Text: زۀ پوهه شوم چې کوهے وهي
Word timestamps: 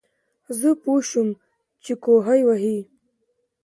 زۀ 0.59 0.71
پوهه 0.81 1.03
شوم 1.09 1.29
چې 1.83 1.93
کوهے 2.03 2.39
وهي 2.47 2.77